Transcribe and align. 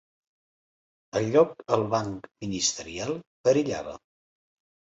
El 1.19 1.27
lloc 1.35 1.53
al 1.77 1.85
banc 1.91 2.27
ministerial 2.47 3.15
perillava. 3.49 3.95